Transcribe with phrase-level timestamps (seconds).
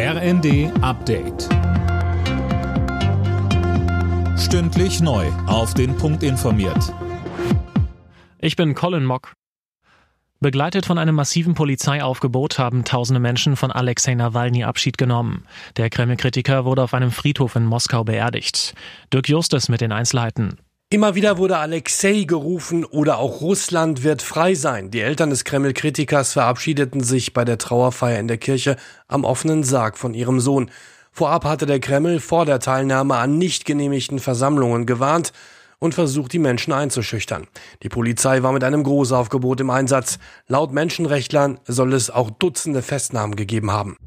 [0.00, 1.48] RND Update.
[4.38, 5.26] Stündlich neu.
[5.48, 6.94] Auf den Punkt informiert.
[8.38, 9.32] Ich bin Colin Mock.
[10.38, 15.42] Begleitet von einem massiven Polizeiaufgebot haben tausende Menschen von Alexei Nawalny Abschied genommen.
[15.76, 18.76] Der Kreml-Kritiker wurde auf einem Friedhof in Moskau beerdigt.
[19.12, 20.58] Dirk Justus mit den Einzelheiten.
[20.90, 24.90] Immer wieder wurde Alexei gerufen oder auch Russland wird frei sein.
[24.90, 29.98] Die Eltern des Kreml-Kritikers verabschiedeten sich bei der Trauerfeier in der Kirche am offenen Sarg
[29.98, 30.70] von ihrem Sohn.
[31.12, 35.34] Vorab hatte der Kreml vor der Teilnahme an nicht genehmigten Versammlungen gewarnt
[35.78, 37.48] und versucht, die Menschen einzuschüchtern.
[37.82, 40.18] Die Polizei war mit einem Großaufgebot im Einsatz.
[40.46, 43.98] Laut Menschenrechtlern soll es auch Dutzende Festnahmen gegeben haben.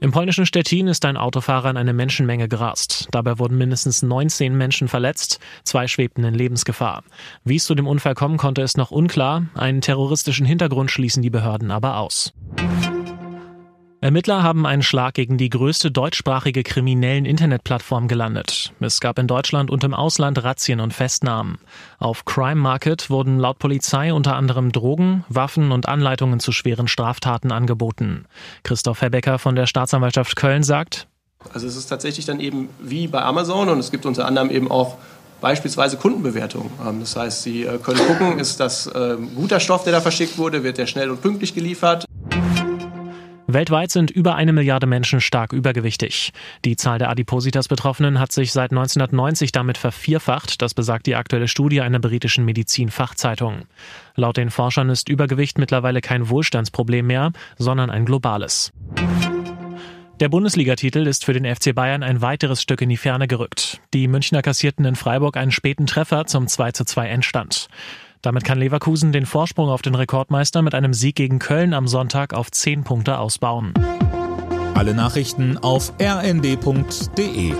[0.00, 3.08] Im polnischen Stettin ist ein Autofahrer in eine Menschenmenge gerast.
[3.10, 7.02] Dabei wurden mindestens 19 Menschen verletzt, zwei schwebten in Lebensgefahr.
[7.44, 9.46] Wie es zu dem Unfall kommen konnte, ist noch unklar.
[9.54, 12.32] Einen terroristischen Hintergrund schließen die Behörden aber aus.
[14.00, 18.72] Ermittler haben einen Schlag gegen die größte deutschsprachige kriminellen Internetplattform gelandet.
[18.78, 21.58] Es gab in Deutschland und im Ausland Razzien und Festnahmen.
[21.98, 27.50] Auf Crime Market wurden laut Polizei unter anderem Drogen, Waffen und Anleitungen zu schweren Straftaten
[27.50, 28.26] angeboten.
[28.62, 31.08] Christoph Herbecker von der Staatsanwaltschaft Köln sagt,
[31.52, 34.70] also es ist tatsächlich dann eben wie bei Amazon und es gibt unter anderem eben
[34.70, 34.98] auch
[35.40, 36.70] beispielsweise Kundenbewertungen.
[36.86, 40.38] Ähm, das heißt, Sie äh, können gucken, ist das ähm, guter Stoff, der da verschickt
[40.38, 42.04] wurde, wird der schnell und pünktlich geliefert.
[43.50, 46.34] Weltweit sind über eine Milliarde Menschen stark übergewichtig.
[46.66, 51.80] Die Zahl der Adipositas-Betroffenen hat sich seit 1990 damit vervierfacht, das besagt die aktuelle Studie
[51.80, 53.62] einer britischen Medizinfachzeitung.
[54.16, 58.70] Laut den Forschern ist Übergewicht mittlerweile kein Wohlstandsproblem mehr, sondern ein globales.
[60.20, 63.80] Der Bundesligatitel ist für den FC Bayern ein weiteres Stück in die Ferne gerückt.
[63.94, 67.68] Die Münchner kassierten in Freiburg einen späten Treffer zum 2 zu 2 Endstand.
[68.22, 72.34] Damit kann Leverkusen den Vorsprung auf den Rekordmeister mit einem Sieg gegen Köln am Sonntag
[72.34, 73.74] auf 10 Punkte ausbauen.
[74.74, 77.52] Alle Nachrichten auf rnd.de